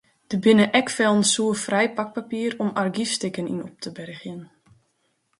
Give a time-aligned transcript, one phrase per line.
[0.31, 4.41] Der binne ek fellen soerfrij pakpapier om argyfstikken yn op te bergjen.